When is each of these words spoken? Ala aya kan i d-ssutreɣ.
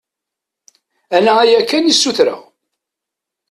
Ala 1.15 1.33
aya 1.43 1.59
kan 1.69 1.83
i 1.89 1.93
d-ssutreɣ. 1.93 2.41